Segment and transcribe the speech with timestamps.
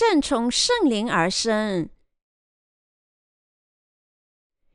[0.00, 1.88] 圣从圣灵而生。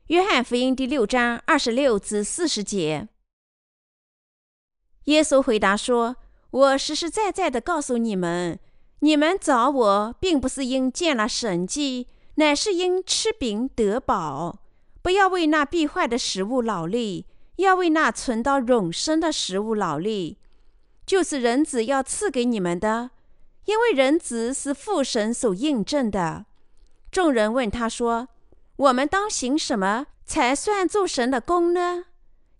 [0.08, 3.08] 约翰福音第六章二十六至四十节，
[5.04, 6.16] 耶稣回答说
[6.52, 8.60] ：“我实实在在的告诉你们，
[8.98, 14.58] 你们找我，并不是因见了神迹，乃是因吃饼得饱。
[15.00, 17.24] 不要为那必坏的食物劳力，
[17.56, 20.36] 要为那存到永生的食物劳力，
[21.06, 23.12] 就是人子要赐给你们的。
[23.64, 26.46] 因为人子是父神所印证的。”
[27.10, 28.28] 众人问他说。
[28.76, 32.06] 我们当行什么才算做神的功呢？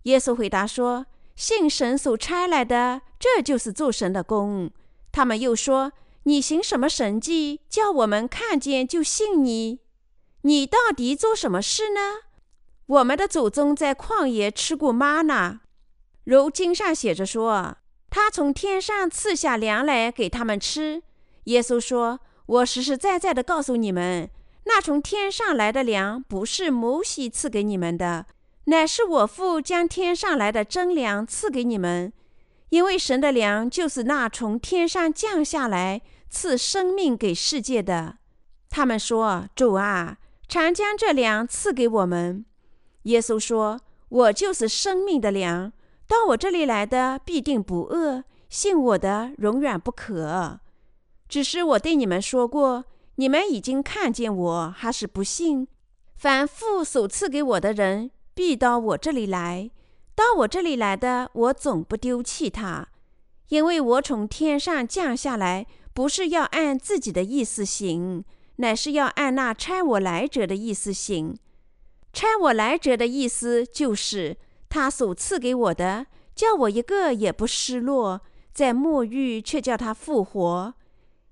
[0.03, 4.71] 耶稣回答说：“信神所差来的，这就是做神的功。”
[5.11, 5.91] 他们又说
[6.23, 9.79] ：“你行什么神迹，叫我们看见就信你？
[10.43, 11.99] 你到底做什么事呢？”
[12.87, 15.59] 我们的祖宗在旷野吃过吗呢？
[16.23, 17.75] 如经上写着说
[18.15, 21.03] ：“他从天上赐下粮来给他们吃。”
[21.51, 24.29] 耶稣说：“我实实在在的告诉你们。”
[24.63, 28.25] 那从天上来的粮，不是摩西赐给你们的，
[28.67, 32.13] 乃是我父将天上来的真粮赐给你们。
[32.69, 38.19] 因为神的粮就是那从天上降下来赐生命给世界的。
[38.69, 42.45] 他们说：“主啊，常将这粮赐给我们。”
[43.03, 45.73] 耶稣说：“我就是生命的粮，
[46.07, 50.59] 到我这里来的必定不饿，信我的永远不渴。
[51.27, 52.85] 只是我对你们说过。”
[53.17, 55.67] 你们已经看见我，还是不信？
[56.17, 59.69] 凡父所赐给我的人，必到我这里来；
[60.13, 62.89] 到我这里来的，我总不丢弃他，
[63.47, 68.25] 因为我从天上降下来，不是要按自己的意思行，
[68.57, 71.37] 乃是要按那差我来者的意思行。
[72.11, 74.35] 差我来者的意思就是，
[74.75, 78.19] 他所赐给我的，叫我一个也不失落，
[78.51, 80.73] 在末日却叫他复活。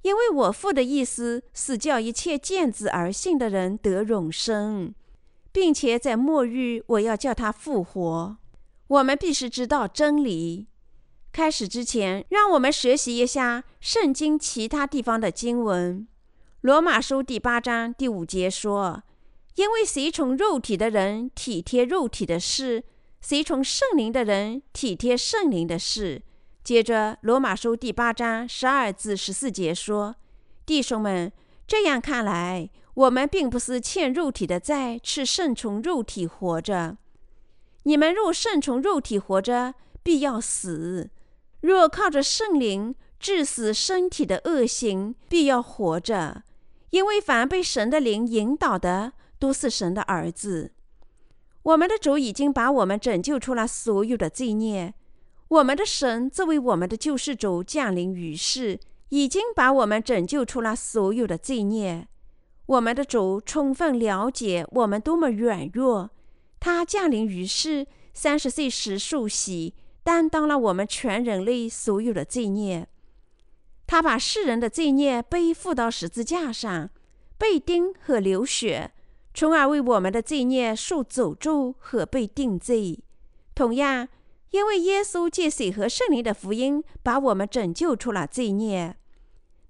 [0.04, 4.96] 因为我父的意思是叫一切见子而信的人得永生，
[5.52, 8.38] 并且在末日我要叫他复活。
[8.88, 10.68] 我们必须知道真理。
[11.34, 16.08] 开始之前，让我们学习一下圣经其他地方的经文。
[16.62, 19.04] 罗马书第八章第五节说
[19.56, 22.86] ：“因为随从肉体的人体贴肉体的事，
[23.24, 26.22] 随从圣灵的人体贴圣灵的事。”
[26.62, 30.16] 接着，《罗马书》第八章十二至十四节说
[30.66, 31.32] ：“弟兄们，
[31.66, 36.98] 这样看来，我们并不是欠肉体的债，是顺从肉体活着。
[37.84, 39.74] 你们若顺从肉体活着，
[40.04, 41.10] 必要死；
[41.62, 46.44] 若靠着圣灵致死身体的恶行，必要活着。
[46.92, 50.72] 因为凡被神的灵引导的，都是神的儿子。
[51.64, 54.94] 我们的主已经把我们拯救出了所有的罪孽。”
[55.50, 58.80] 我们的神作为我们的救世主降临于世，
[59.10, 62.08] 已经把我们拯救出了所有的罪孽。
[62.66, 66.10] 我们的主充分了解我们多么软弱，
[66.60, 67.86] 他降临于世，
[68.16, 72.88] 三十岁时受洗，担当了我们全人类所有的罪孽。
[73.86, 76.90] 他把世人的罪孽背负到十字架上，
[77.38, 78.93] 被钉和流血，
[79.34, 83.00] 从而为我们的罪孽受诅咒和被定罪。
[83.56, 84.08] 同样。
[84.52, 88.96] 因为耶稣借水和圣灵的福音把我们拯救出了罪孽，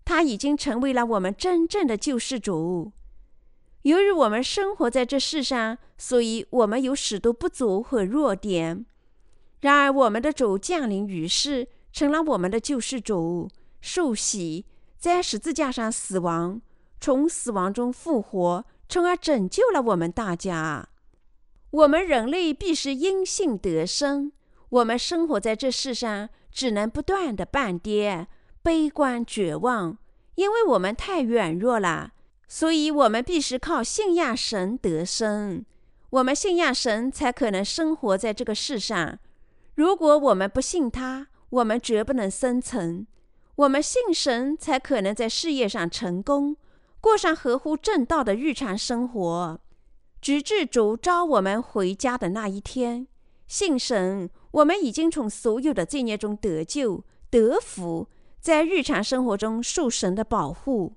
[0.04, 2.92] 他已经成为了我们真正的救世主。
[3.84, 8.86] 由于我们生活在这世上，所以我们有许多不足和弱点。
[9.62, 13.50] 然而，我们的主降临于世，成了我们的救世主，
[13.80, 14.66] 受洗，
[14.98, 16.62] 在十字架上死亡，
[17.00, 20.88] 从死亡中复活，从而拯救了我们大家。
[21.72, 24.32] 我们人类必是因信得生。
[24.70, 28.28] 我们生活在这世上，只能不断的半跌、
[28.62, 29.98] 悲观、绝望，
[30.36, 32.12] 因为我们太软弱了。
[32.48, 35.66] 所以，我们必须靠信仰神得生。
[36.12, 39.18] 我们信仰神，才可能生活在这个世上。
[39.74, 43.08] 如果我们不信他，我们绝不能生存。
[43.56, 46.56] 我们信神，才可能在事业上成功，
[47.04, 49.60] 过上合乎正道的日常生活，
[50.22, 53.08] 直至主召我们回家的那一天。
[53.46, 54.30] 信神。
[54.54, 58.08] 我们已经从所有的罪孽中得救、得福，
[58.40, 60.94] 在日常生活中受神的保护。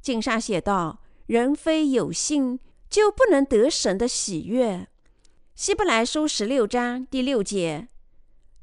[0.00, 2.58] 经上写道：“人非有信，
[2.88, 4.88] 就不能得神的喜悦。”
[5.54, 7.88] 希伯来书十六章第六节。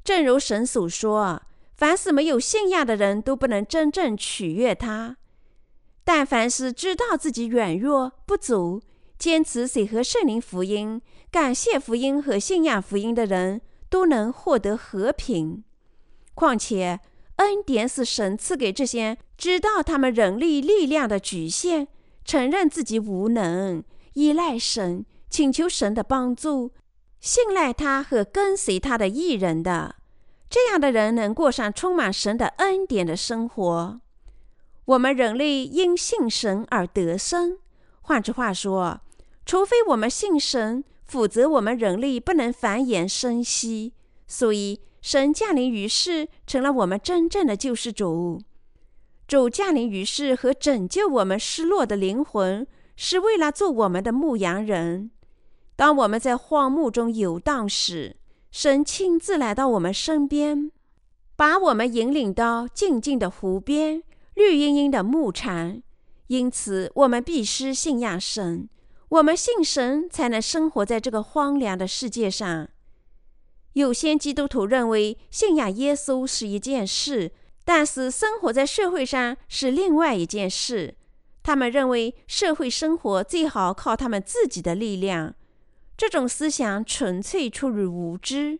[0.02, 1.42] 正如神所说
[1.76, 5.18] ：“凡是没有信仰的人都不能真正取悦他。”
[6.04, 8.82] 但凡是知道自己软弱不足，
[9.18, 11.00] 坚持水和圣灵福音、
[11.30, 13.62] 感谢福音和信仰福音的人。
[13.92, 15.64] 都能获得和平。
[16.32, 17.00] 况且，
[17.36, 21.88] 恩典是神赐给这些知道他们人力力量的局限，
[22.24, 23.84] 承认自己无能，
[24.14, 26.72] 依赖神，请求神的帮助，
[27.20, 29.96] 信赖他和跟随他的艺人的，
[30.48, 34.00] 这样的人能过上充满神的恩典的生活。
[34.92, 37.56] 我们人类因信神而得生，
[38.02, 39.00] 换句话说，
[39.46, 43.94] 除非我们信神，否则我们人类不能繁衍生息。
[44.26, 48.42] 所以，神降临于世，成了我们真正的救世主。
[49.26, 55.10] 主降临于世和拯救我们失落的灵魂，是为了做我们的牧羊人。
[55.74, 58.16] 当我们在荒漠中游荡时，
[58.50, 60.70] 神亲自来到我们身边，
[61.34, 64.02] 把我们引领到静静的湖边、
[64.42, 65.80] 绿茵茵的牧场。
[66.26, 68.68] 因此，我们必须信仰神。
[69.08, 72.68] 我们信神，才能生活在这个荒凉的世界上。
[73.74, 77.30] 有些基督徒认为，信仰耶稣是一件事。
[77.64, 80.96] 但是生活在社会上是另外一件事。
[81.44, 85.34] 他们认为社会生活最好靠他们自己的力量。
[85.96, 88.58] 这种思想纯粹出于无知。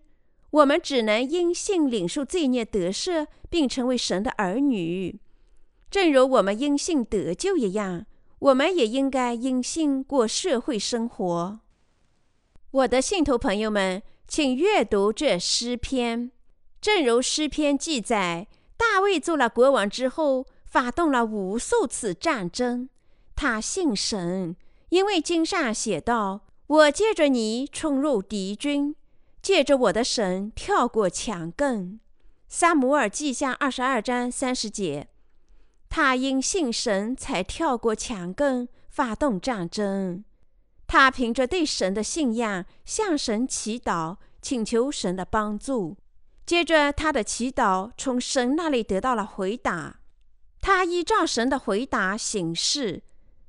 [0.51, 5.19] 我们只能因信领受罪孽得赦，并成为神的儿女，
[5.93, 8.07] 正如我们因信得救一样。
[8.39, 11.61] 我们也应该因信过社会生活。
[12.71, 16.33] 我的信徒朋友们，请阅读这诗篇。
[16.81, 18.49] 正如诗篇记载。
[18.79, 22.89] 大卫做了国王之后，发动了无数次战争。
[23.37, 24.57] 他信神，
[24.89, 28.97] 因为经上写道：“我借着你冲入敌军，
[29.43, 32.01] 借着我的神跳过墙根。”
[32.49, 35.09] 撒母耳记下二十二章三十节。
[35.95, 40.25] 他因信神才跳过墙根，发动战争。
[40.87, 45.99] 他凭着对神的信仰，向神祈祷，请求神的帮助。
[46.47, 49.97] 接着，他的祈祷从神那里得到了回答。
[50.63, 53.03] 他依照神的回答行事。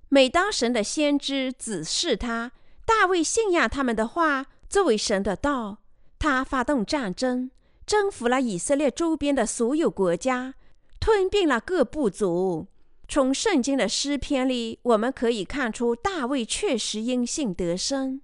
[0.10, 2.52] 每当神的先知指示他，
[2.86, 5.78] 大卫信仰他们的话作为神的道，
[6.20, 7.52] 他发动战争，
[7.86, 10.56] 征服了以色列周边的所有国家，
[11.04, 12.66] 吞并了各部族。
[13.10, 18.22] 从圣经的诗篇里，我们可以看出大卫确实因信得生。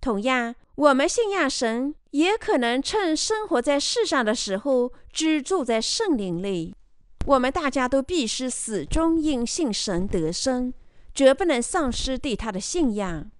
[0.00, 1.96] 同样，我们信仰神。
[2.12, 6.76] 也可能趁生活在世上的时候居住在圣灵里。
[7.24, 10.72] 我们大家都必须始终因信神得生，
[11.12, 13.32] 绝不能丧失对他的信仰。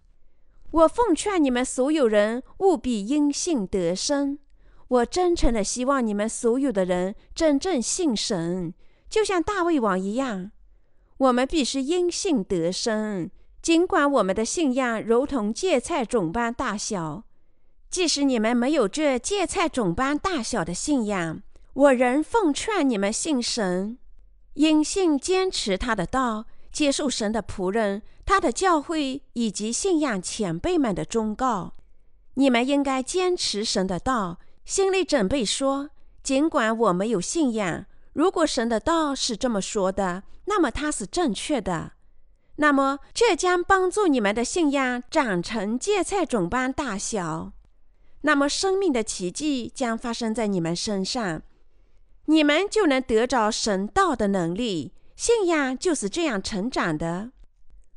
[0.73, 4.39] 我奉劝你们所有人务必因信得生。
[4.93, 8.75] 我真诚的希望你们所有的人真正信神，
[9.09, 10.51] 就像大卫王一样。
[11.17, 13.31] 我们必须因信得生，
[13.63, 17.25] 尽管我们的信仰如同芥菜种般大小。
[17.89, 21.41] 即使你们没有这芥菜种般大小的信仰，
[21.73, 23.97] 我仍奉劝你们信神，
[24.55, 31.73] 因信坚持他的道，接受神的仆人、他的教会以及信仰前辈们的忠告。
[32.35, 35.91] 你们应该坚持神的道，心里准备说：
[36.23, 41.93] 尽管我没有信仰，如果神的道是这么说的，那么它是正确的。
[42.57, 47.53] 那么这将帮助你们的信仰长成芥菜种般大小。
[48.21, 51.43] 那么，生命的奇迹将发生在你们身上，
[52.27, 54.93] 你们就能得着神道的能力。
[55.17, 57.33] 信仰就是这样成长的。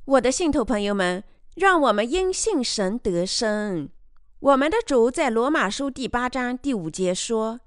[0.05, 1.23] 我的信徒朋友们，
[1.55, 3.89] 让我们因信神得生。
[4.39, 7.61] 我们的主在罗马书第八章第五节说：“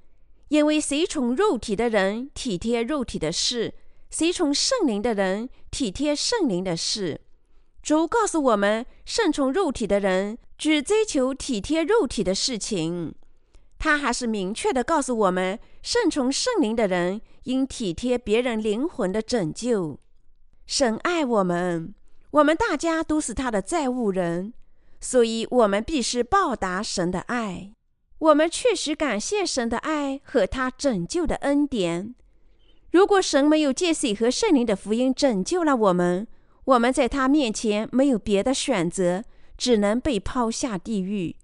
[0.49, 3.75] 因为随从肉体的人体贴肉体的事，
[4.11, 7.23] 随从圣灵的人体贴圣灵的事。”
[7.83, 13.15] 主告诉我们，顺从肉体的人只追求体贴肉体的事情。
[13.79, 19.99] 他还是明确地告诉我们，顺从圣灵的人应体贴别人灵魂的拯救。
[20.67, 21.95] 神爱我们，
[22.33, 24.53] 我们大家都是他的债务人，
[25.01, 27.73] 所以我们必须报答神的爱。
[28.19, 32.15] 我们确实感谢神的爱和他拯救的恩典。
[32.91, 36.27] 如果神没有借水和圣灵的福音拯救了我们，
[36.65, 39.23] 我们在他面前没有别的选择，
[39.57, 41.37] 只能被抛下地狱。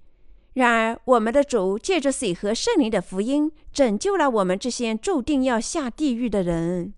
[0.55, 6.95] 然而，我们的主借着水和圣灵的福音，拯救了我们这些注定要下地狱的人。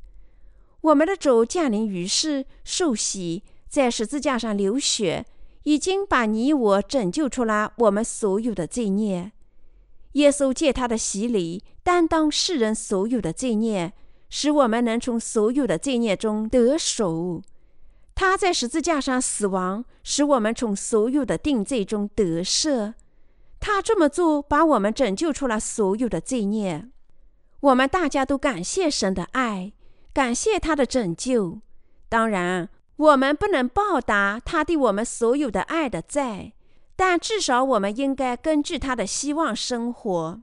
[0.83, 5.25] 我们的主降临于世，受洗，在十字架上流血，
[5.67, 9.33] 已经把你我拯救出来我们所有的罪孽。
[10.13, 13.93] 耶稣借他的洗礼，担当世人所有的罪孽，
[14.31, 17.43] 使我们能从所有的罪孽中得赎。
[18.15, 22.95] 他在十字架上死亡，使我们从所有的定罪中得赦。
[23.59, 26.89] 他这么做，把我们拯救出了所有的罪孽。
[27.59, 29.73] 我们大家都感谢神的爱，
[30.13, 31.59] 感谢他的拯救。
[32.09, 36.53] 当然，我们不能报答他对我们所有的爱的债，
[36.97, 40.41] 但至少我们应该根据他的希望生活。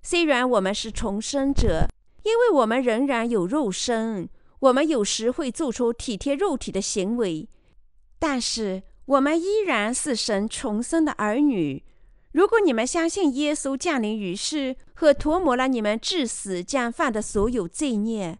[0.00, 1.88] 虽然我们是重生者，
[2.22, 4.28] 因为我们仍然有肉身，
[4.60, 7.48] 我们有时会做出体贴肉体的行为，
[8.20, 11.84] 但是我们依然是神重生的儿女。
[12.30, 18.38] 如果你们相信耶稣降临于世和涂抹了你们致死将犯的所有罪孽，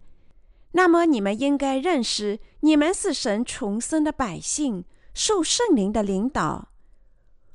[0.73, 6.69] 那么你们应该认识，你们是神重生的百姓，受圣灵的领导。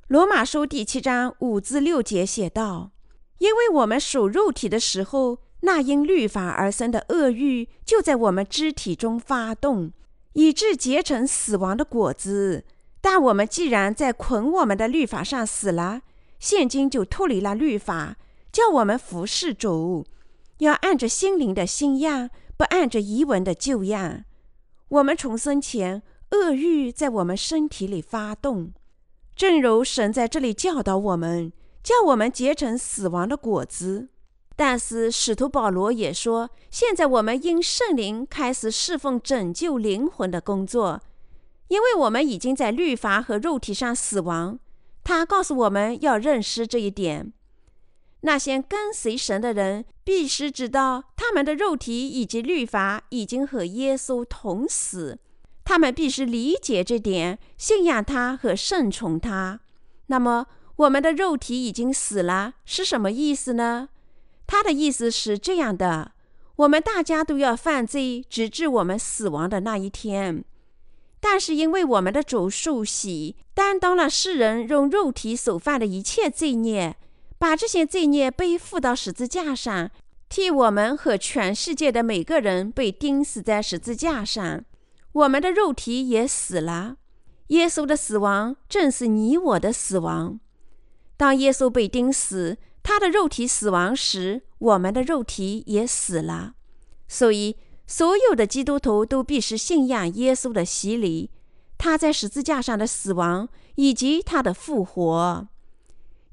[0.07, 2.91] 罗马书第七章五至六节写道
[3.39, 9.93] ：“因为我们属肉体的时候，那因律法而生的恶欲就在我们肢体中发动，
[10.33, 12.65] 以致结成死亡的果子。
[12.99, 16.01] 但我们既然在捆我们的律法上死了，
[16.37, 18.17] 现今就脱离了律法，
[18.51, 20.05] 叫我们服侍主，
[20.57, 24.25] 要按着心灵的新样，不按着遗文的旧样。
[24.89, 26.01] 我们重生前，
[26.31, 28.71] 恶欲在我们身体里发动，
[29.35, 31.51] 正如神在这里教导我们，
[31.83, 34.07] 叫我们结成死亡的果子。
[34.55, 41.01] 但是使徒保罗也说，现在我们因圣灵开始侍奉拯救灵魂的工作，
[41.67, 44.57] 因为我们已经在律法和肉体上死亡。
[45.03, 47.33] 他告诉我们要认识这一点。
[48.27, 55.17] 那些跟随神的人必须知道，他们的肉体以及律法已经和耶稣同死。
[55.63, 59.61] 他们必须理解这点，信仰他和顺从他。
[60.07, 63.87] 那么，我们的肉体已经死了是什么意思呢？
[64.45, 66.11] 他的意思是这样的：
[66.57, 70.43] 我们大家都要犯罪，直至我们死亡的那一天。
[71.21, 76.97] 但是，因为我们的主受洗，担当了世人用肉体所犯的一切罪孽，
[77.37, 79.91] 把这些罪孽背负到十字架上，
[80.29, 84.63] 替我们和全世界的每个人被钉死在十字架上，
[85.11, 86.97] 我们的肉体也死了。
[87.47, 90.39] 耶稣的死亡正是你我的死亡。
[91.15, 96.53] 当耶稣被钉死，他的肉体死亡时，我们的肉体也死了。
[97.07, 97.57] 所以。
[97.89, 101.31] 所有的基督徒都必须信仰耶稣的洗礼，
[101.77, 105.47] 他在十字架上的死亡以及他的复活。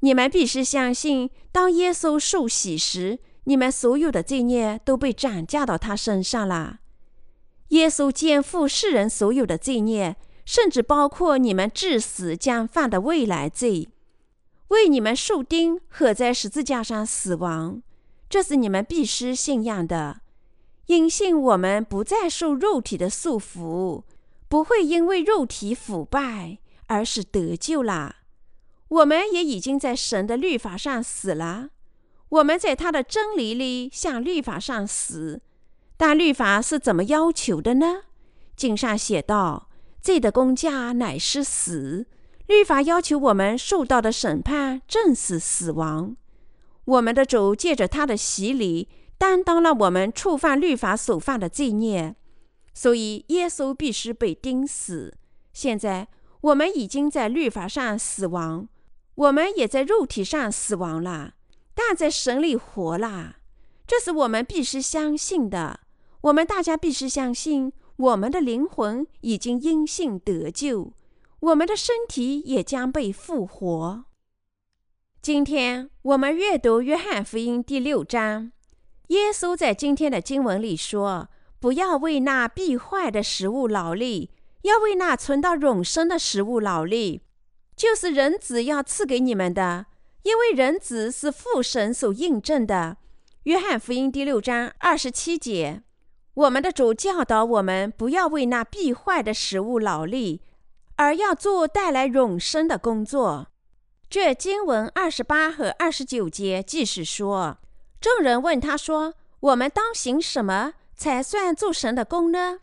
[0.05, 6.81] 你们必须相信，当耶稣受洗时，你们所有的罪孽都被转嫁到他身上了。
[7.69, 13.89] 耶稣肩负世人所有的罪孽，甚至包括你们至死将犯的未来罪，
[14.69, 17.83] 为你们受钉和在十字架上死亡。
[18.29, 20.21] 这是你们必须信仰的。
[20.89, 24.03] 因信我们不再受肉体的束缚，
[24.51, 26.59] 不会因为肉体腐败
[26.89, 28.17] 而是得救了。
[28.95, 31.71] 我们也已经在神的律法上死了。
[32.29, 35.41] 我们在他的真理里向律法上死，
[35.97, 38.03] 但律法是怎么要求的呢？
[38.57, 39.69] 经上写道
[40.01, 42.07] ：“罪的工价乃是死。”
[42.47, 46.17] 律法要求我们受到的审判正是死亡。
[46.85, 48.89] 我们的主借着他的洗礼。
[49.17, 52.15] 担当了我们触犯律法所犯的罪孽，
[52.75, 55.15] 所以耶稣必须被钉死。
[55.53, 56.09] 现在
[56.41, 58.69] 我们已经在律法上死亡，
[59.15, 61.35] 我们也在肉体上死亡了，
[61.75, 63.37] 但在神里活了。
[63.87, 65.81] 这是我们必须相信的。
[66.23, 70.93] 我们大家必须相信，我们的灵魂已经因信得救，
[71.41, 74.05] 我们的身体也将被复活。
[75.21, 78.53] 今天我们阅读约翰福音第六章。
[79.09, 81.29] 耶稣在今天的经文里说
[81.61, 84.31] ：“不要为那必坏的食物劳力，
[84.63, 87.21] 要为那存到永生的食物劳力，
[87.77, 89.87] 就是人子要赐给你们的。
[90.23, 92.97] 因为人子是父神所印证的。”
[93.45, 95.83] 约翰福音第六章二十七节，
[96.33, 100.41] 我们的主教导我们不要为那必坏的食物劳力，
[100.97, 103.49] 而要做带来永生的工作。
[104.09, 107.59] 这经文二十八和二十九节即是说。
[108.01, 112.61] 众人问他说：“我们当行什么才算做神的功呢？”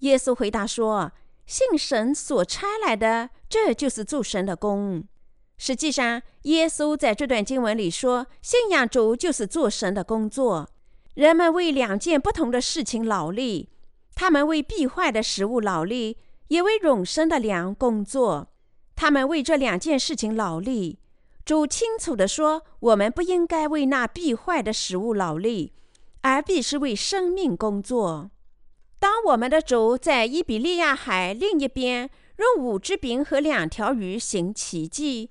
[0.00, 1.12] 耶稣回答说
[1.46, 5.04] ：“信神所差来的，这就是做神的功。”
[5.56, 10.68] 实际上，耶稣在这段经文里说：“信仰主就是做神的工作。”
[11.14, 13.70] 人们为两件不同的事情劳力，
[14.16, 18.48] 他们为必坏的食物劳力，也为永生的粮工作。
[18.96, 20.98] 他们为这两件事情劳力。
[21.44, 25.72] 主清楚地说：“我们不应该为那必坏的食物劳力，
[26.22, 28.32] 而必是为生命工作。”
[29.04, 32.08] 当我们的主在伊比利亚海另一边
[32.38, 35.28] 用五只饼和两条鱼行奇迹，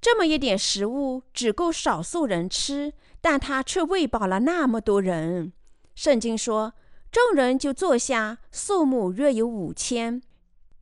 [0.00, 5.52] 这么一点食物只够少数人吃，但他却喂饱了那么多人。
[5.94, 6.74] 圣经说
[7.12, 10.20] ：“众人就坐下，数目约有五千。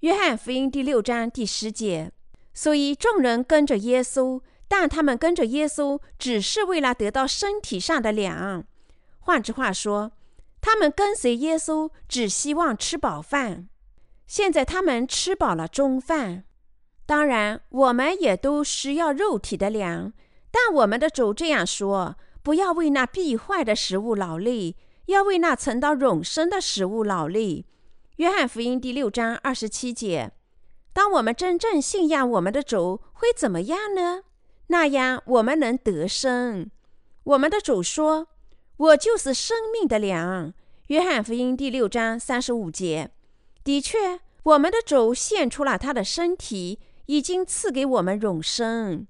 [0.01, 2.11] 约翰福音第六章第十节。
[2.55, 8.65] 所以众人跟着耶稣，但他们跟着耶稣只是为了得到身体上的粮。
[9.21, 10.13] 换句话说，
[10.63, 13.69] 他们跟随耶稣只希望吃饱饭。
[14.27, 16.45] 现在他们吃饱了中饭。
[17.05, 20.15] 当然，我们也都需要肉体的粮，
[20.51, 24.77] 但我们的主这样说：不要为那必坏的食物劳力，
[25.07, 27.67] 要为那存到永生的食物劳力。
[28.17, 30.33] 约翰福音第六章二十七节。
[30.93, 34.23] 当我们真正信仰我们的主，会怎么样呢？
[34.69, 36.71] 那样我们能得生。
[37.25, 38.29] 我们的主说
[38.83, 40.53] ：“我就是生命的粮。”
[40.89, 43.11] 约翰福音第六章三十五节。
[43.63, 49.07] 的确，我们的主献出了他的身体，已经赐给我们永生。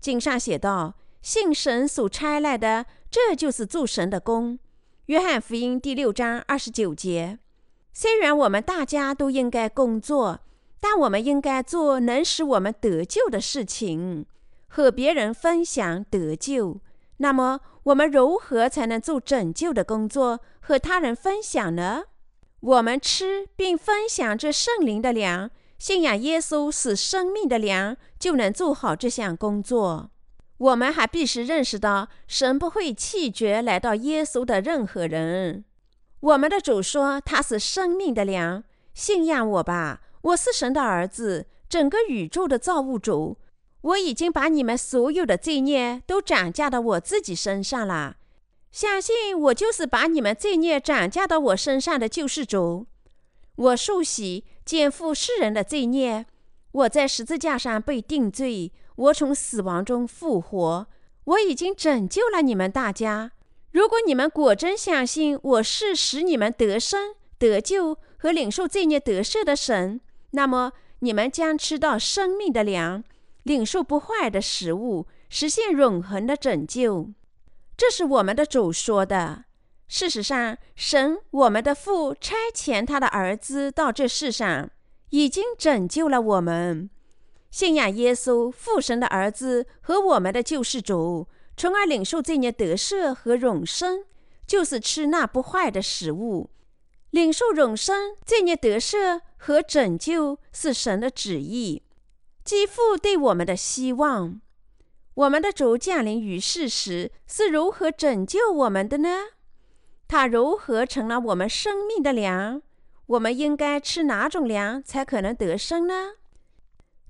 [0.00, 4.58] 经上写道：“信神所差来的，这就是做神的功。”
[5.06, 7.38] 约翰福音第六章二十九节。
[7.92, 10.40] 虽然我们大家都应该工作。
[10.84, 14.26] 但我们应该做能使我们得救的事情，
[14.66, 16.80] 和别人分享得救。
[17.18, 22.04] 那么，我们如何才能做拯救的工作，和他人分享呢？
[22.60, 30.10] 我们吃并分享这圣灵的粮，信仰耶稣是生命的粮，就能做好这项工作。
[30.58, 35.64] 我们还必须认识到，神不会弃绝来到耶稣的任何人。
[36.20, 38.62] 我们的主说他是生命的粮，
[38.94, 40.02] 信仰我吧。
[40.20, 43.38] 我是神的儿子，整个宇宙的造物主。
[43.82, 48.16] 我已经把你们所有的罪孽都转嫁到我自己身上了。
[48.70, 52.86] 相信我就是把你们罪孽转嫁到我身上的救世主。
[53.56, 56.24] 我受洗，肩负世人的罪孽。
[56.72, 60.86] 我在十字架上被定罪，我从死亡中复活。
[61.24, 63.32] 我已经拯救了你们大家。
[63.72, 70.00] 如果你们果真相信我是使你们得生、得救和领受罪孽得赦的神。
[70.30, 73.04] 那么你们将吃到生命的粮，
[73.44, 77.10] 领受不坏的食物，实现永恒的拯救。
[77.76, 79.44] 这是我们的主说的。
[79.88, 84.70] 事实上，神我们的父差遣他的儿子到这世上，
[85.10, 86.88] 已经拯救了我们。
[87.50, 94.04] 信仰耶稣，父神的儿子和我们的救世主，从而领受罪孽得赦和永生，
[94.46, 96.48] 就是吃那不坏的食物。
[97.10, 101.82] 领受永生、罪孽得赦和拯救是神的旨意，
[102.44, 104.40] 继父对我们的希望。
[105.14, 109.08] 我们的主降临于世时是如何拯救我们的呢？
[110.08, 112.62] 他如何成了我们生命的粮？
[113.06, 116.12] 我们应该吃哪种粮才可能得生呢？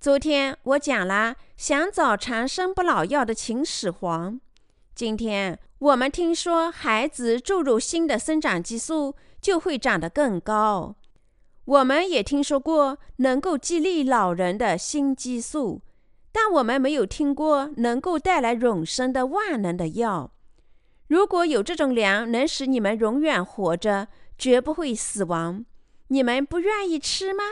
[0.00, 4.40] 昨天我讲了想找长生不老药的秦始皇。
[4.94, 9.14] 今天我们听说孩子注入新的生长激素。
[9.42, 10.94] 就会长得更高。
[11.64, 15.80] 我们也听说过能够激励老人的新激素，
[16.32, 20.32] 但我们没有听过能够带来永生的万能的药。
[21.06, 25.64] 如果有这种粮能使你们永远活着，绝不会死亡，
[26.08, 27.44] 你们不愿意吃吗？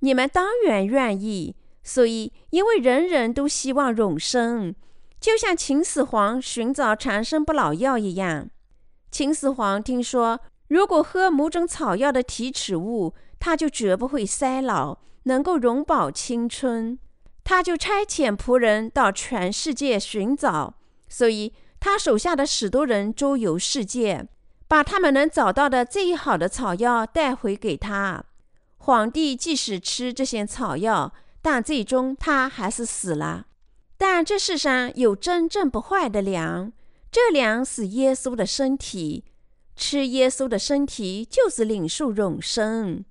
[0.00, 1.56] 你们当然愿意。
[1.82, 4.74] 所以，因为人人都希望永生，
[5.18, 8.48] 就像秦始皇寻找长生不老药一样。
[9.10, 10.38] 秦始皇听说。
[10.68, 16.98] 如果喝某种草药的提取物，他就绝不会衰老，能够永葆青春。
[17.42, 20.74] 他就差遣仆人到全世界寻找，
[21.08, 24.28] 所以他手下的许多人周游世界，
[24.66, 28.22] 把他们能找到的最好的草药带回给他。
[28.76, 33.46] 皇帝即使吃这些草药，但最终他还是死了。
[33.96, 36.72] 但这世上有真正不坏的粮，
[37.10, 39.24] 这粮是耶稣的身体。
[39.78, 43.04] 吃耶稣的身体就是领受永生，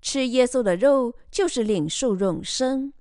[0.00, 2.94] 吃耶稣的肉就是领受永生。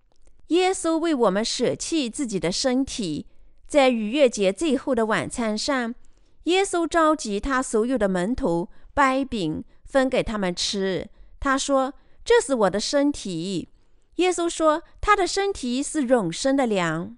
[0.48, 3.26] 耶稣为我们舍弃自己的身体，
[3.66, 5.96] 在逾越节最后的晚餐上，
[6.44, 11.10] 耶稣召集他所有的门徒，掰饼分给他们吃。
[11.40, 11.94] 他说
[12.26, 13.70] ：“这是我的身体。”
[14.18, 17.18] 耶稣说：“他的身体是永生的粮。”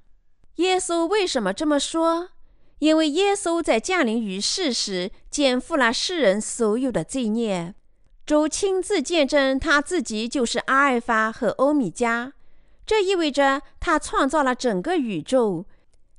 [0.58, 2.30] 耶稣为什么这么说？
[2.80, 7.74] 因为耶稣在降临于世时，肩负了世人所有的罪孽。
[8.26, 12.34] 主亲自见证他自己就是阿尔法和欧米伽，
[12.86, 15.66] 这意味着他创造了整个宇宙，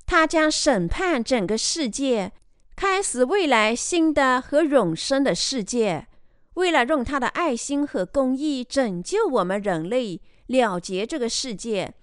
[0.05, 2.31] 他将审判整个世界，
[2.75, 6.07] 开始未来新的和永生的世界。
[6.53, 11.93] 为了用他的爱心和公义拯救我们人类，了结这个世界。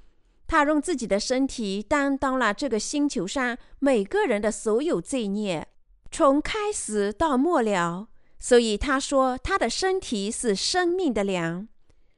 [0.46, 5.66] 他用自己的身体担当了这个星球上每个人的所有罪孽，
[6.10, 8.08] 从开始到末了。
[8.38, 11.66] 所以他说他的身体是生命的粮。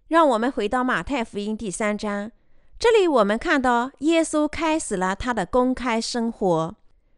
[0.08, 2.30] 让我们回到马太福音第三章，
[2.78, 6.76] 这里我们看到耶稣开始了他的公开生活。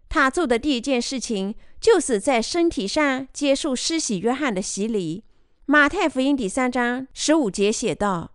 [0.08, 5.24] 他做的第一件事情，就是在身体上接受施洗约翰的洗礼。
[5.66, 8.32] 马太福音第三章十五节写道：“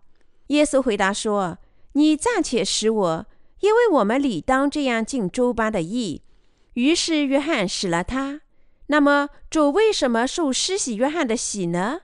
[0.48, 1.58] 耶稣回答说
[1.94, 3.26] ：‘你暂且使我，
[3.60, 6.22] 因为我们理当这样尽周班的义。’
[6.74, 8.42] 于是约翰使了他。
[8.86, 12.02] 那么主为什么受施洗约翰的洗呢？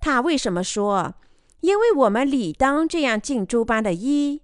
[0.00, 1.16] 他为什么说？”
[1.62, 4.42] 因为我们理当这样尽诸般的医。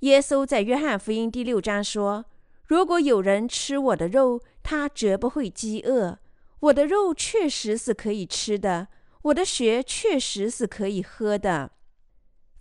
[0.00, 2.26] 耶稣在约翰福音第六章说
[2.66, 6.20] ：“如果有人吃我的肉，他绝不会饥饿。
[6.60, 8.86] 我的肉确实是可以吃的，
[9.22, 11.72] 我的血确实是可以喝的。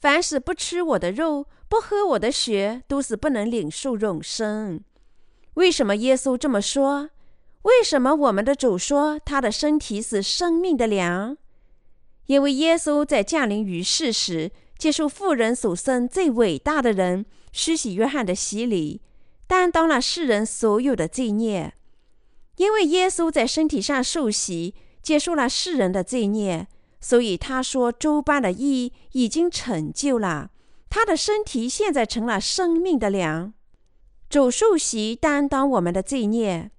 [0.03, 4.83] 凡是不吃我的肉、不喝我的血，都是不能领受永生。”
[5.55, 7.11] 为什么耶稣这么说？
[7.61, 11.37] 为什么我们的主说他的身体是生命的粮？
[12.25, 18.99] 因为耶稣在降临于世时，接受富人所生最伟大的人施洗约翰的洗礼，
[19.47, 21.75] 担当了世人所有的罪孽。
[22.57, 26.67] 因为耶稣在身体上受洗，接受了世人的罪孽，
[27.03, 30.51] 所以他说：“周班的义已经成就了。”
[30.89, 33.53] 他的身体现在成了生命的粮。
[34.29, 36.71] 主受洗担当我们的罪孽，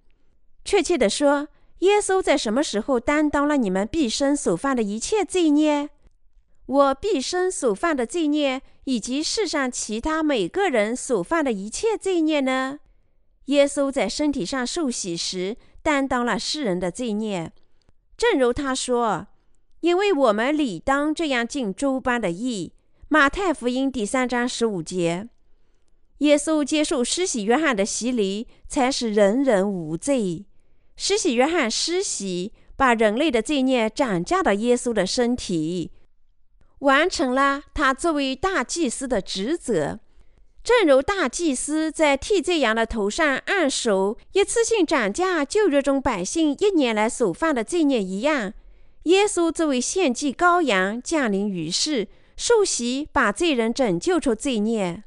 [0.64, 1.48] 确切的说。
[1.80, 5.90] 耶稣在什么时候担当了你们毕生所犯的一切罪孽？
[6.64, 12.78] 我毕生所犯的罪孽，以及世上其他每个人所犯的一切罪孽呢？
[13.46, 17.52] 耶稣在身体上受洗时，担当了世人的罪孽，
[18.16, 19.26] 正如他说
[19.84, 22.72] ：“因为我们理当这样尽诸般的义。”
[23.08, 25.28] 马太福音第三章十五节。
[26.20, 30.46] 耶稣接受施洗约翰的洗礼，才使人人无罪。
[30.96, 35.90] 施洗约翰施洗，把人类的罪孽转嫁到耶稣的身体，
[36.78, 40.00] 完成了他作为大祭司的职责。
[40.62, 48.54] 正如大祭司在替罪羊的头上按手，一次性涨价旧约中百姓一年来所犯的罪孽一样，
[49.04, 55.04] 耶稣作为献祭羔羊降临于世，受洗把罪人拯救出罪孽。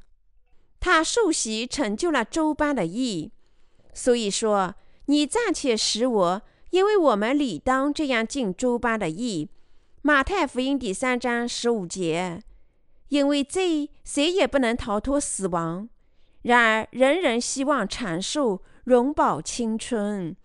[0.79, 3.31] 他受洗成就了周班的义。
[3.93, 4.75] 所以说。
[5.09, 9.47] 你暂且使我，因为我们理当这样尽诸般的义。
[10.01, 12.41] 马太福音第三章十五节。
[13.07, 15.87] 因为罪，谁也不能逃脱死亡。
[16.41, 20.35] 然而，人人希望长寿、永葆青春，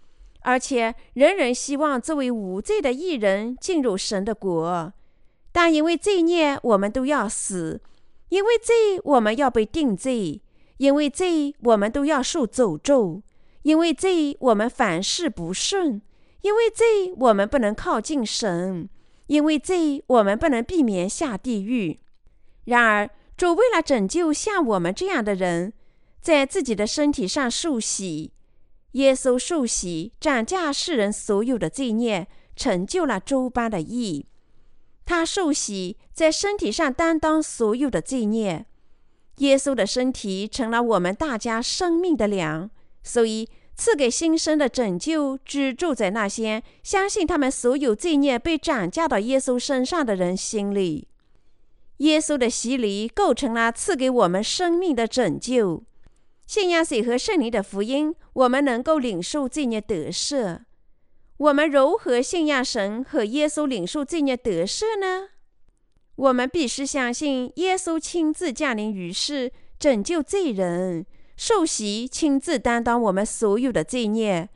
[0.43, 4.93] 而且人人希望这位无罪的艺人进入神的国。
[5.53, 7.79] 但因为罪孽，我们都要死；
[8.31, 10.41] 因为罪，我们要被定罪；
[10.79, 13.23] 因为罪，我们都要受诅咒。
[13.63, 16.01] 因为罪，我们凡事不顺；
[16.41, 18.89] 因为罪，我们不能靠近神；
[19.27, 22.01] 因为罪，我们不能避免下地狱。
[22.65, 25.73] 然而，主为了拯救像我们这样的人，
[26.21, 28.33] 在自己的身体上受洗。
[28.93, 34.27] 耶稣受洗，斩价世人所有的罪孽，成就了周般的义。
[35.05, 38.67] 他受洗，在身体上担当所有的罪孽。
[39.39, 42.71] 耶稣的身体成了我们大家生命的粮。
[43.03, 51.09] 所以，赐给新生的拯救只住在那些相信他们所有罪孽被转嫁到耶稣身上的人心里。
[51.97, 55.83] 耶稣的洗礼构成了赐给我们生命的拯救。
[56.53, 60.59] 信仰水和圣灵的福音，我们能够领受罪孽得赦。
[61.39, 65.29] 我们如何信仰神和耶稣领受罪孽得赦呢？
[66.15, 71.07] 我们必须相信耶稣亲自降临于世，拯救罪人。
[71.39, 74.51] 受洗，亲自担当我们所有的罪孽。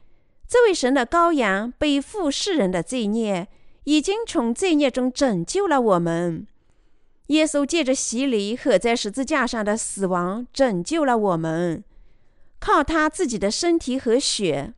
[0.46, 3.48] 这位神的羔羊背负世人的罪孽，
[3.84, 6.46] 已经从罪孽中拯救了我们。
[7.28, 11.82] 耶稣借着洗礼和在十字架上的死亡，拯救了我们。
[12.58, 14.74] 靠他自己的身体和血，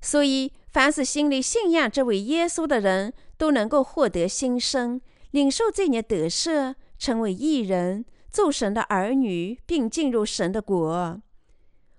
[0.00, 8.04] 所以凡是心里信仰这位耶稣的人，都能够获得新生，领受罪孽得赦，成为义人。
[8.30, 11.20] 做神的儿女，并进入神的国。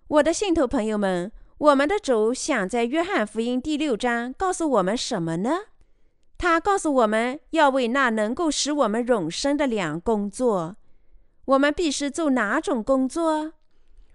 [0.08, 5.52] 我的信徒朋友们，我们的主想在约翰福音第六章告诉我们什么呢？
[6.38, 10.76] 他告诉我们要为那能够使我们永生的粮工作。
[11.46, 13.54] 我们必须做哪种工作？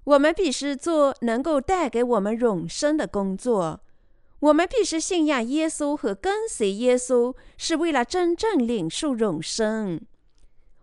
[0.05, 3.81] 我们必须做能够带给我们永生的工作。
[4.41, 10.01] 我们必须信仰耶稣和跟随耶稣，是为了真正领受永生。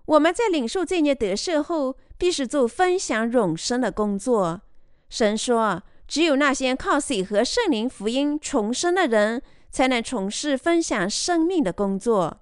[0.06, 4.62] 我们在领受罪孽得赦后，必须做分享永生的工作。
[5.10, 9.42] 神说，只有那些靠水和圣灵福音重生的人，
[9.76, 12.40] 才能从事分享生命的工作。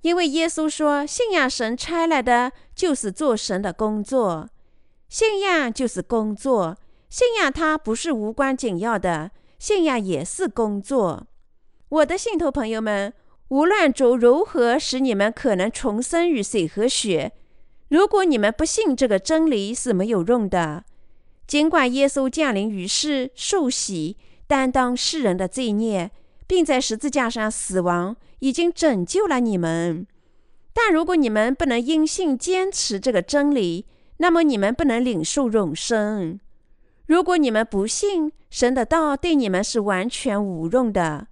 [0.00, 4.48] 因为耶稣说，信仰神差来的就是做神的工作，
[5.08, 6.76] 信仰就是工作，
[7.08, 11.28] 信仰它不是无关紧要的，信仰也是工作。
[11.90, 13.14] 我的信徒朋友们，
[13.50, 17.30] 无论主如何使你们可能重生于水和血，
[17.86, 20.84] 如果你们不信这个真理是没有用的。
[21.46, 24.16] 尽管耶稣降临于世，受洗，
[24.48, 26.10] 担当世人的罪孽。
[26.46, 30.06] 并在十字架上死亡，已经拯救了你们。
[30.72, 33.86] 但如果你们不能因信坚持这个真理，
[34.18, 36.38] 那么你们不能领受永生。
[37.06, 41.28] 如果你们不信神的道，对你们是完全无用的。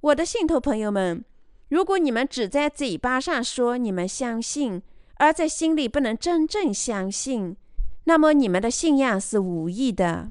[0.00, 1.24] 我的信徒朋友们，
[1.68, 4.82] 如果你们只在嘴巴上说你们相信，
[5.16, 7.56] 而在心里不能真正相信，
[8.04, 10.30] 那么你们的信仰是无益的。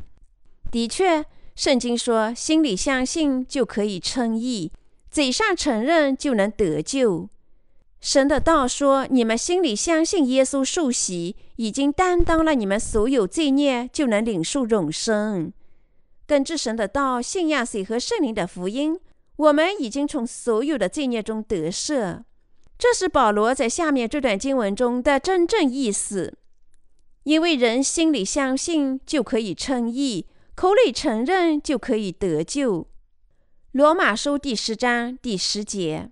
[0.69, 1.25] 的确。
[1.55, 4.71] 圣经说：“心里相信就可以称义，
[5.11, 7.29] 嘴上承认就能得救。”
[8.01, 15.53] 神的道说：“你们心里相信耶稣受洗，已经担当了你们所有罪孽，就能领受永生。”
[16.27, 18.99] 根据神的道，信仰水和圣灵的福音，
[19.35, 22.23] 我们已经从所有的罪孽中得赦。
[22.77, 26.33] 这是保罗在下面这段经文中的真正意思。
[27.23, 30.25] 因为人心里相信就可以称义。
[30.55, 32.87] 口里承认就可以得救。
[33.71, 36.11] 罗马书第十章第十节，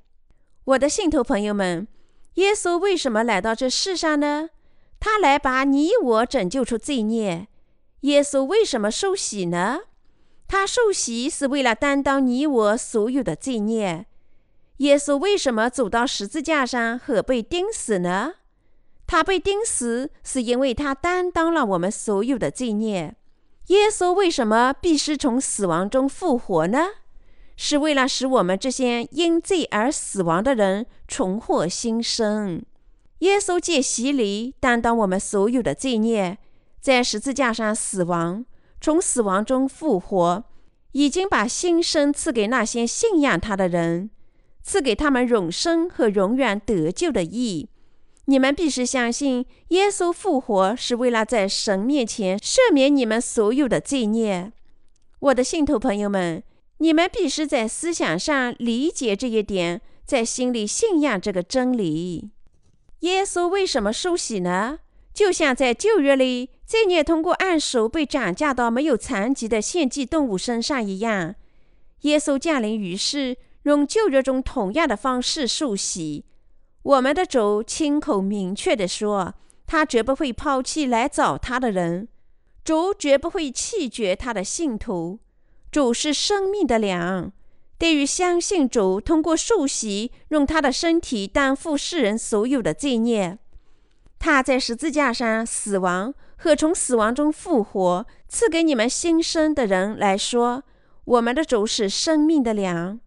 [0.65, 1.88] 我的信徒朋友们，
[2.36, 4.49] 耶稣为什么来到这世上呢？
[4.99, 7.47] 他来把你我拯救出罪孽。
[8.01, 9.82] 耶稣为什么受洗呢？
[10.47, 14.08] 他受洗是为了担当你我所有的罪孽。
[14.77, 18.34] 耶稣为什么走到十字架上和被钉死呢？
[19.06, 23.15] 他被钉死是因为他担当了我们所有的罪孽。
[23.71, 26.88] 耶稣为什么必须从死亡中复活呢？
[27.55, 32.62] 是为了使我们这些因罪而死亡的人重获新生。
[33.19, 36.38] 耶稣借洗礼担当我们所有的罪孽，
[36.81, 38.43] 在十字架上死亡，
[38.81, 40.43] 从死亡中复活，
[40.91, 44.10] 已经把新生赐给那些信仰他的人，
[44.62, 47.69] 赐给他们永生和永远得救的义。
[48.25, 54.51] 你们必须相信，耶稣复活是为了在神面前赦免你们所有的罪孽。
[55.19, 56.43] 我的信徒朋友们，
[56.77, 62.29] 你们必须在思想上理解这一点，在心里信仰这个真理。
[63.01, 64.79] 耶稣为什么受洗呢？
[65.13, 71.36] 就像在旧约里，罪孽通过按手被转嫁到没有残疾的献祭动物身上一样，
[72.01, 76.23] 耶稣降临于世，用旧约中同样的方式受洗。
[76.83, 79.35] 我们的主亲口明确地说，
[79.67, 82.07] 他绝不会抛弃来找他的人，
[82.63, 85.19] 主绝不会弃绝他的信徒。
[85.71, 87.31] 主是生命的粮，
[87.77, 93.37] 对于相信主、通过受洗用他的身体担负世人所有的罪孽，
[94.19, 100.63] 他在十字架上死亡和从死亡中复活，赐给你们新生的人来说，
[101.05, 102.99] 我们的主是生命的粮。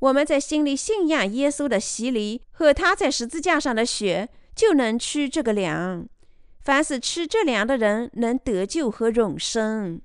[0.00, 6.06] 我们在心里信仰耶稣的洗礼和他在十字架上的血，就能吃这个粮。
[6.60, 10.00] 凡是吃这粮的人，能得救和永生。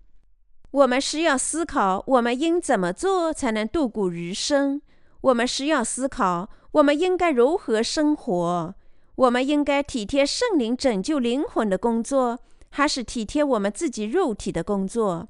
[0.71, 4.81] 我们是要思考，我们应怎么做才能度过余生？
[5.21, 8.75] 我们是要思考，我们应该如何生活？
[9.15, 15.29] 我们应该体贴圣灵拯救灵魂的工作，还是体贴我们自己肉体的工作？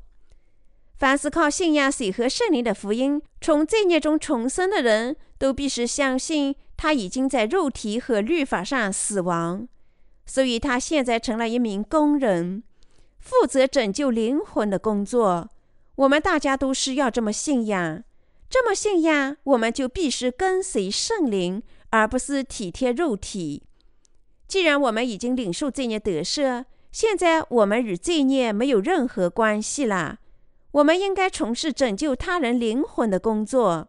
[0.98, 9.68] 凡是靠信仰水和圣灵的福音从罪孽中重生的人，都必须相信他已经在肉体和律法上死亡，
[10.26, 12.64] 所以他现在成了一名工人，
[13.20, 15.50] 负责拯救灵魂的工作。
[15.96, 18.04] 我们大家都是要这么信仰，
[18.50, 23.64] 这么信仰，我们就必须跟随圣灵，而不是体贴肉体。
[24.48, 30.20] 既然我们已经领受罪孽得赦，现在我们与罪孽没有任何关系了。
[30.76, 33.88] 我们应该从事拯救他人灵魂的工作。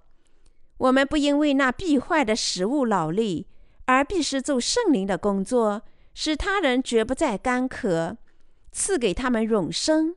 [0.78, 3.48] 我们不因为那必坏的食物劳力，
[3.86, 5.82] 而必须做圣灵的工作，
[6.14, 8.16] 使他人绝不再干渴，
[8.70, 10.14] 赐给他们永生。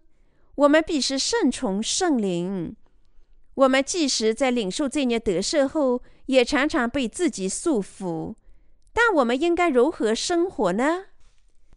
[0.54, 2.76] 我们必须顺从圣灵。
[3.56, 8.36] 我们即使在领受罪孽得赦后，也常常被自己束缚。
[8.94, 11.06] 但我们应该如何生活呢？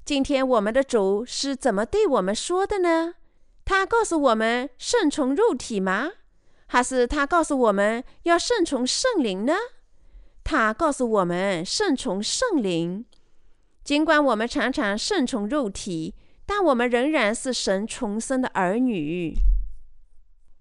[0.04, 3.14] 今天我们的主是怎么对我们说的呢？
[3.64, 6.10] 他告诉我们顺从肉体吗？
[6.66, 9.54] 还是他告诉我们要顺从圣灵呢？
[10.42, 13.04] 他告诉我们顺从圣灵。
[13.84, 16.14] 尽管我们常常顺从肉体，
[16.46, 19.36] 但我们仍然是神重生的儿女。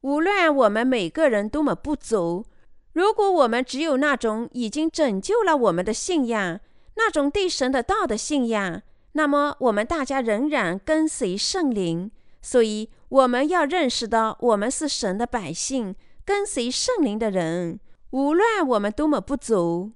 [0.01, 2.45] 无论我们每个人多么不足，
[2.93, 6.59] 如果我们只有那种已经拯救了我们的信仰，
[6.95, 8.81] 那种对神的道的信仰，
[9.13, 12.11] 那么我们大家仍然跟随圣灵。
[12.41, 17.79] 所以我们要认识到，我们是神的百姓，跟随圣灵的人，
[18.11, 19.91] 无论我们多么不足，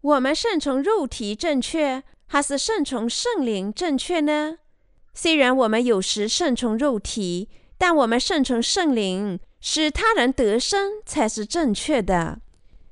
[0.00, 4.58] 我们顺从肉体正确，还是顺从圣灵正确呢？
[5.12, 12.40] 虽然我们有时顺从肉体，但我们顺从圣灵，使他人得生才是正确的。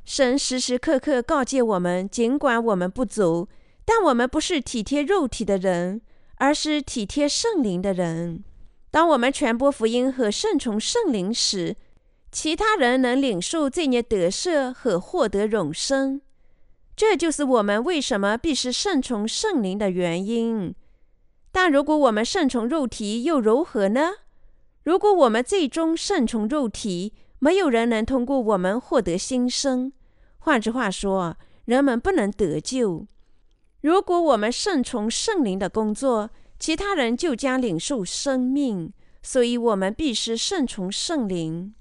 [0.05, 3.49] 神时时刻刻告诫我们：尽管我们不足，
[3.85, 6.01] 但我们不是体贴肉体的人，
[6.39, 8.43] 而是体贴圣灵的人。
[8.91, 11.77] 当我们传播福音和顺从圣灵时，
[12.33, 16.21] 其他人能领受罪孽得赦和获得永生。
[16.97, 20.75] 这就是我们为什么必须顺从圣灵的原因。
[21.53, 24.11] 但如果我们顺从肉体，又如何呢？
[24.85, 29.93] 如果我们最终顺从肉体，没有人能通过我们获得新生。
[30.39, 33.07] 换句话说，人们不能得救。
[33.81, 38.93] 如果我们顺从圣灵的工作，其他人就将领受生命。
[39.23, 41.75] 所以，我们必须顺从圣灵。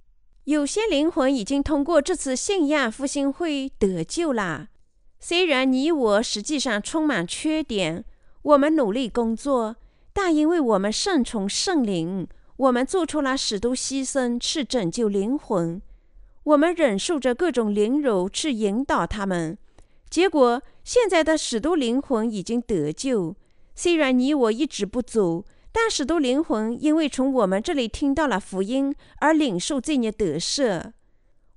[0.46, 4.70] 有些灵魂已经通过这次信仰复兴会得救了。
[5.20, 8.04] 虽然你我实际上充满缺点。
[8.44, 9.76] 我们努力工作，
[10.14, 15.82] 但因为我们顺从圣灵，我们做出了许多牺牲去拯救灵魂。
[16.44, 19.58] 我们忍受着各种凌辱去引导他们，
[20.10, 23.36] 结果现在的许多灵魂已经得救。
[23.76, 30.94] 虽然你我一直不足，但许多灵魂因为从我们这里听到了福音而领受罪孽得赦。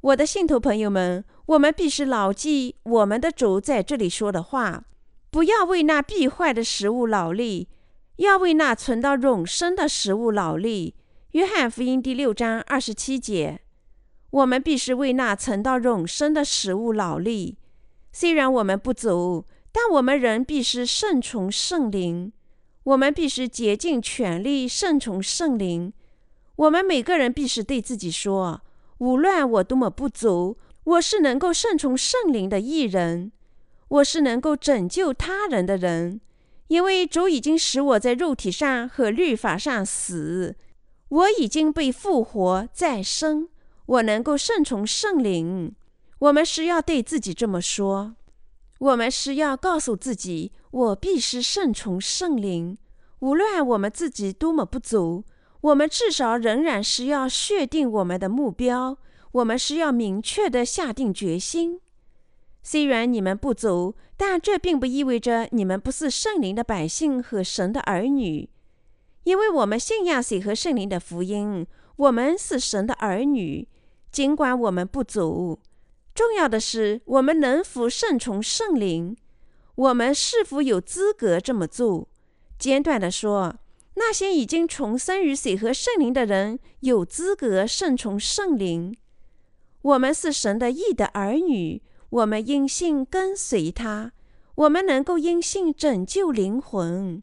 [0.02, 4.84] 我的信徒朋友们，我们必须牢记我们的主在这里说的话。
[5.30, 7.68] 不要为那必坏的食物劳力，
[8.16, 10.96] 要为那存到永生的食物劳力。
[11.32, 13.60] 约翰福音第六章二十七节。
[14.30, 17.58] 我们必须为那存到永生的食物劳力。
[18.12, 22.32] 虽然我们不足，但我们仍必须顺从圣灵。
[22.84, 25.92] 我们必须竭尽全力顺从圣灵。
[26.56, 28.62] 我们每个人必须对自己说：
[28.98, 33.32] 无论我多么不足，我是能够顺从圣灵的艺人。
[33.88, 36.20] 我是能够拯救他人的人，
[36.68, 40.56] 因为主已经使我在肉体上和律法上死，
[41.08, 43.48] 我已经被复活再生，
[43.86, 45.74] 我能够顺从圣灵。
[46.20, 48.14] 我们是要对自己这么说，
[48.78, 52.76] 我们是要告诉自己，我必须顺从圣灵。
[53.20, 55.24] 无论我们自己多么不足，
[55.62, 58.98] 我们至少仍然是要确定我们的目标，
[59.32, 61.80] 我们是要明确的下定决心。
[62.62, 68.50] 虽然你们不足，但这并不意味着你们不是圣灵的百姓和神的儿女，
[69.24, 73.66] 因为我们信仰水和圣灵的福音，我们是神的儿女。
[74.10, 75.60] 尽管我们不足，
[76.20, 79.16] 重要的是我们能否顺从圣灵，
[79.74, 82.08] 我们是否有资格这么做。
[82.58, 83.56] 简短的说，
[83.94, 88.94] 那些已经重生于水和圣灵的人有资格顺从圣灵。
[89.80, 91.82] 我们是神的义的儿女。
[92.10, 94.12] 我们因信跟随他，
[94.56, 97.22] 我们能够因信拯救灵魂。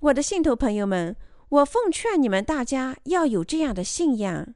[0.00, 1.16] 我的信徒朋友们，
[1.48, 4.54] 我奉劝你们大家要有这样的信仰。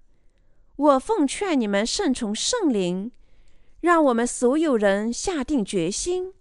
[0.76, 3.10] 我奉劝你们顺从圣灵，
[3.84, 6.32] 让我们所有人下定决心，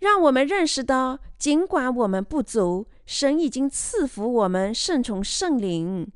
[0.00, 6.10] 让我们认识到，尽管我们不足，神已经赐福我们顺从圣灵。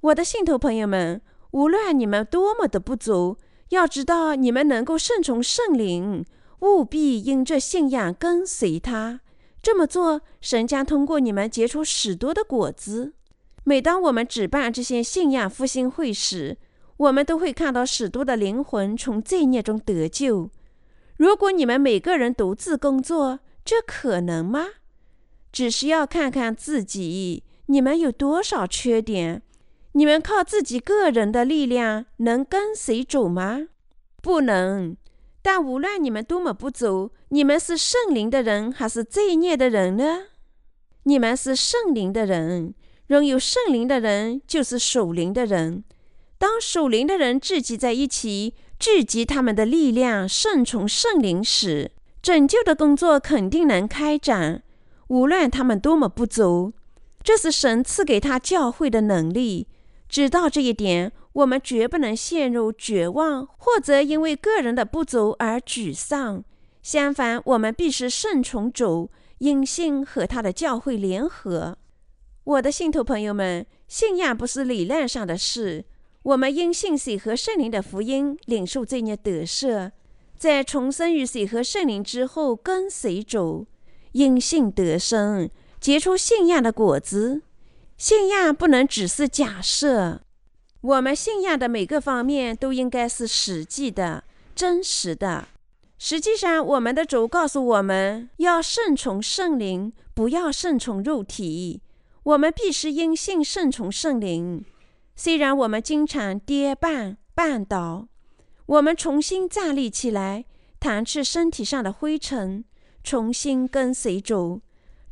[0.00, 3.36] 我的信徒朋友们，无论你们多么的不足。
[3.68, 6.24] 要知道，你们能够顺从圣灵，
[6.60, 9.20] 务必因这信仰跟随他。
[9.60, 13.12] 这么做，神将通过你们结出许多的果子。
[13.64, 16.56] 每当我们举办这些信仰复兴会时，
[16.98, 20.50] 我们都会看到许多的灵魂从罪孽中得救。
[21.16, 24.66] 如果你们每个人独自工作，这可能吗？
[25.50, 29.42] 只需要看看自己，你们有多少缺点。
[29.92, 33.68] 你们靠自己个人的力量能跟随主吗？
[34.20, 34.96] 不能。
[35.40, 40.24] 但无论你们多么不足，你们是圣灵的人还是罪孽的人呢？
[41.04, 42.74] 你们是圣灵的人，
[43.06, 45.84] 拥有圣灵的人就是属灵的人。
[46.38, 51.90] 当属灵的人聚集在一起，聚集他们的力量，顺从圣灵时，
[52.22, 54.62] 拯救的工作肯定能开展。
[55.08, 56.72] 无论他们多么不足，
[57.24, 59.66] 这是神赐给他教会的能力。
[60.08, 66.44] 知道这一点，我们绝不能陷入绝望，或者因为个人的不足而沮丧。
[66.82, 71.76] 相反，我们必须顺从主，因信和他的教会联合。
[72.44, 75.84] 我的信徒朋友们，信仰不是理论上的事，
[76.28, 79.92] 我们因信水和圣灵的福音，领受罪孽得赦，
[80.36, 83.66] 在重生于水和圣灵之后，跟随主，
[84.12, 85.48] 因信得生，
[85.80, 87.40] 结出信仰的果子。
[87.96, 90.20] 信仰不能只是假设，
[90.82, 94.24] 我们信仰的每个方面都应该是实际的、
[94.54, 95.48] 真实的。
[95.98, 101.80] 实际上，我们的主告诉我们要顺从圣灵，不要顺从肉体。
[102.24, 104.62] 我们必须因信顺从圣灵。
[105.18, 108.06] 虽然我们经常跌绊、绊倒，
[108.66, 110.44] 我们重新站立起来，
[110.78, 112.64] 弹去身体上的灰尘，
[113.02, 114.60] 重新跟随主。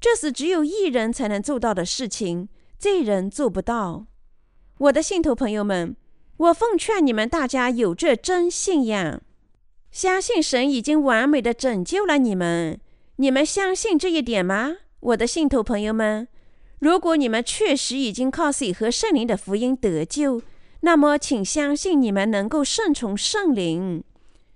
[0.01, 2.49] 这是只有一人才能做到的事情，
[2.79, 4.07] 罪人做不到。
[4.79, 5.97] 我的信徒朋友们，
[6.37, 9.21] 我奉劝你们大家有这真信仰。
[9.91, 12.81] 相信神已经完美的拯救了你们，
[13.17, 16.29] 你们相信这一点吗，我的信徒朋友们？
[16.87, 20.41] 如果你们确实已经靠水和圣灵的福音得救，
[20.83, 24.05] 那么请相信你们能够顺从圣灵。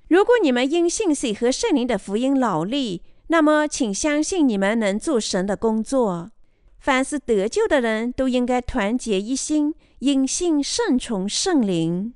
[0.06, 6.30] 如果你们因信水和圣灵的福音劳力，那么请相信你们能做神的工作。
[6.78, 12.14] 凡是得救的人都应该团结一心，因信顺从圣灵。